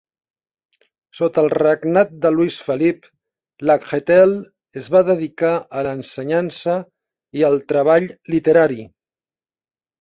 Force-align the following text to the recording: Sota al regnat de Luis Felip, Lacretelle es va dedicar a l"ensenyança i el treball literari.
Sota 1.17 1.41
al 1.41 1.49
regnat 1.53 2.15
de 2.23 2.31
Luis 2.37 2.55
Felip, 2.69 3.05
Lacretelle 3.71 4.81
es 4.83 4.91
va 4.97 5.05
dedicar 5.13 5.53
a 5.77 5.85
l"ensenyança 5.85 6.81
i 7.43 7.49
el 7.53 7.63
treball 7.75 8.13
literari. 8.37 8.83